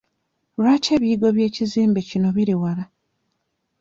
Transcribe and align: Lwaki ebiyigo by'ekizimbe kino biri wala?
Lwaki 0.59 0.89
ebiyigo 0.95 1.27
by'ekizimbe 1.35 1.99
kino 2.09 2.27
biri 2.35 2.55
wala? 2.61 2.83